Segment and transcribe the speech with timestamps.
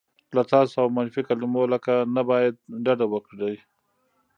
[0.35, 2.53] له "تاسو" او منفي کلیمو لکه "نه باید"
[2.85, 3.55] ډډه وکړئ.